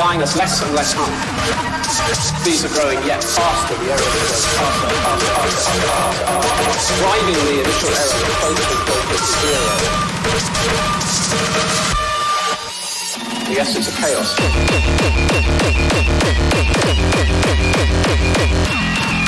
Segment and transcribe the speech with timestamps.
[0.00, 1.12] buying us less and less time.
[2.42, 3.74] These are growing yet faster.
[3.76, 9.12] The error is faster, faster, faster, faster, faster, driving the initial error closer and closer
[9.12, 9.74] to zero.
[13.44, 14.30] The essence of chaos.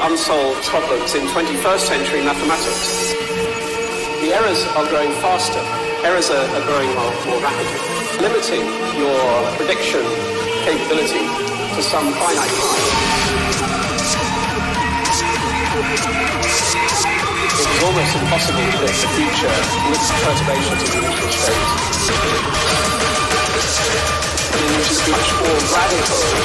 [0.00, 3.16] unsolved problems in 21st century mathematics.
[4.20, 5.60] The errors are growing faster.
[6.04, 7.80] Errors are, are growing more, more rapidly,
[8.20, 8.64] limiting
[9.00, 9.16] your
[9.56, 10.04] prediction
[10.68, 11.24] capability
[11.74, 13.16] to some finite time.
[17.40, 19.56] It is almost impossible to predict the future
[19.88, 21.86] with perturbations of the initial state.
[24.52, 26.36] Which is much more radical.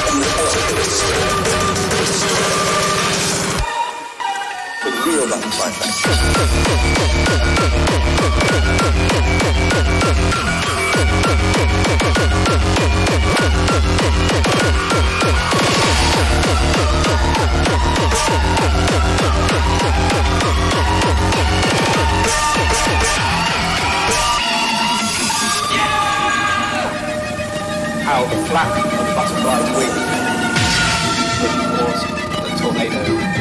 [28.04, 30.22] How the flap of the butterfly's wing
[31.76, 32.02] cause
[32.44, 33.31] a tornado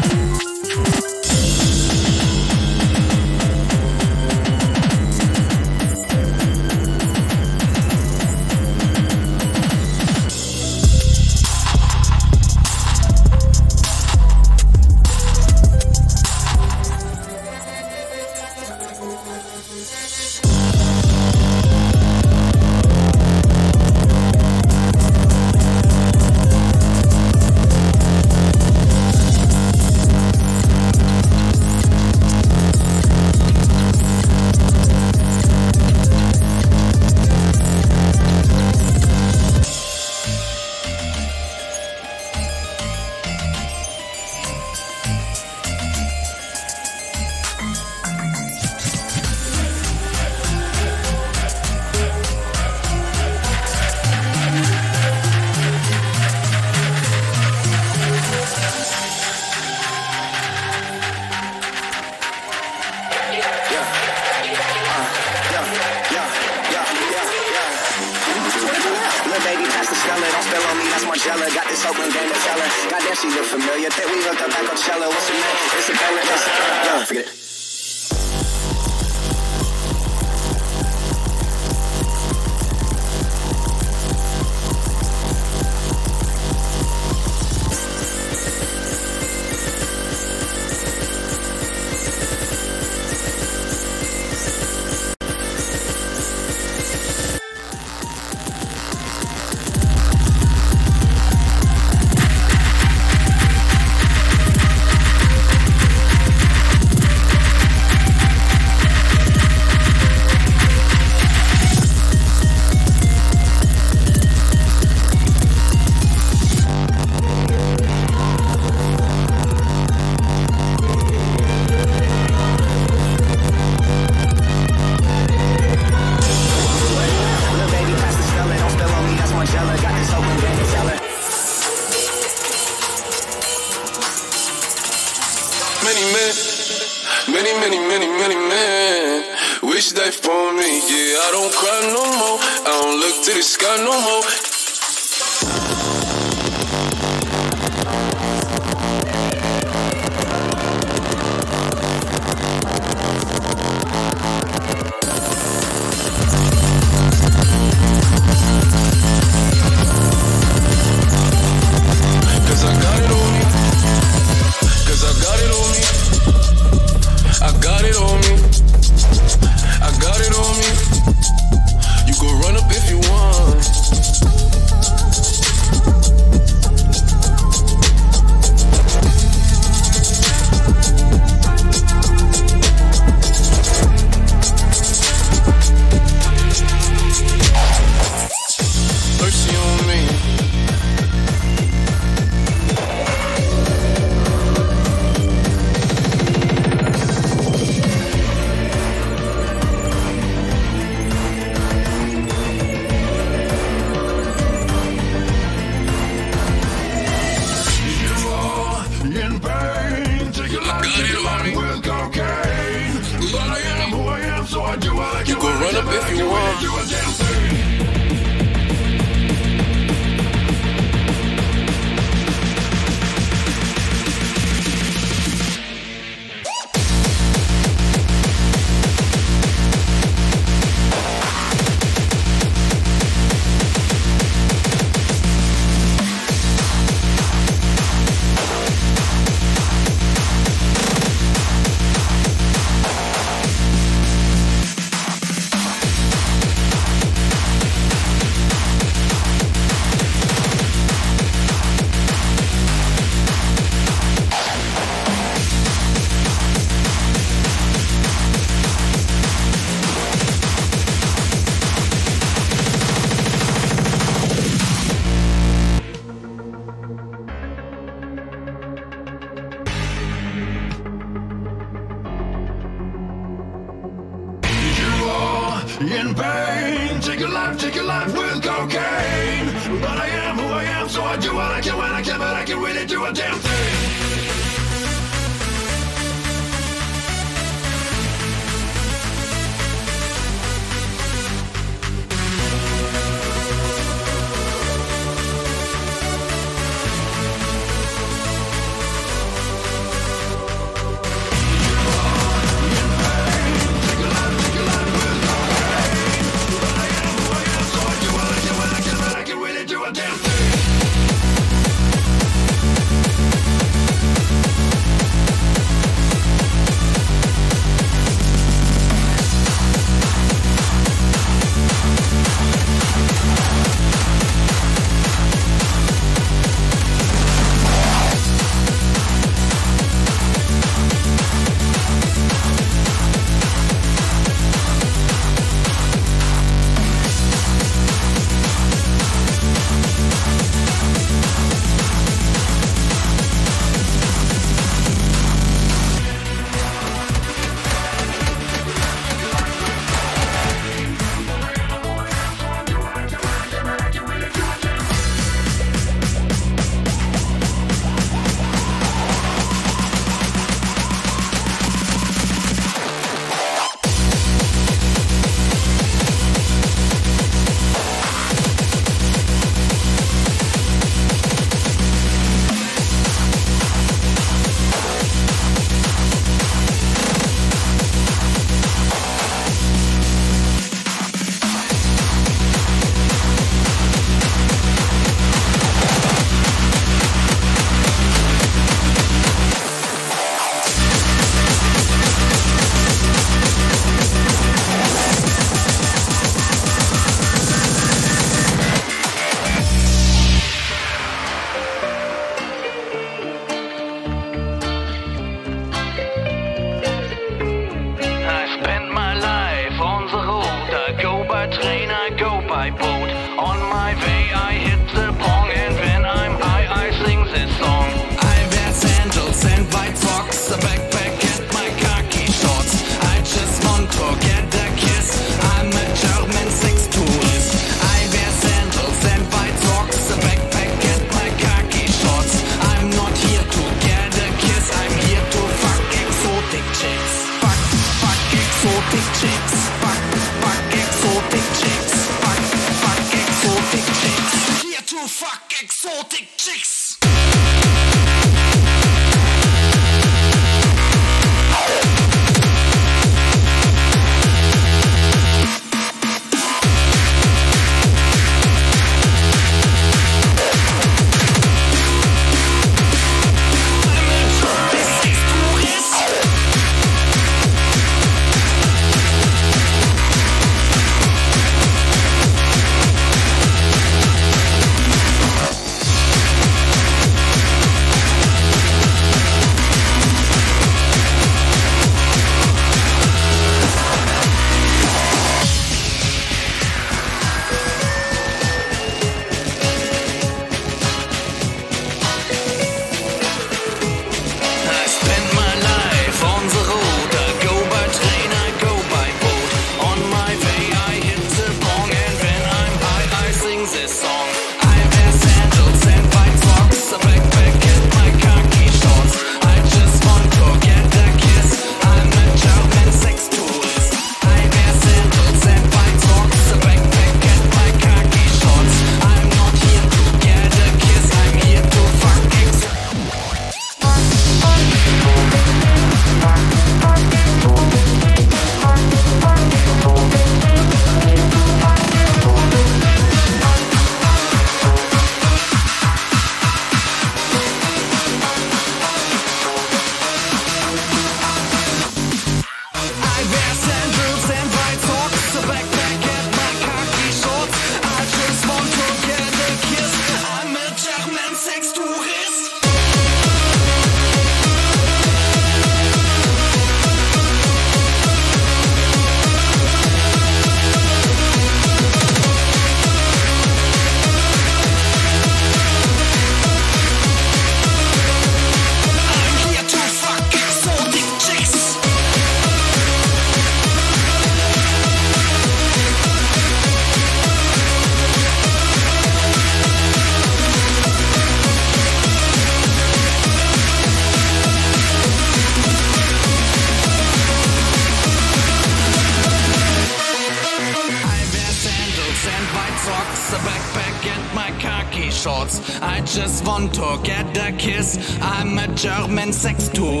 [598.61, 600.00] Manager, mein Sextoy.